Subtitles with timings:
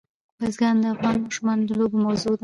[0.39, 2.39] بزګان د افغان ماشومانو د لوبو موضوع ده.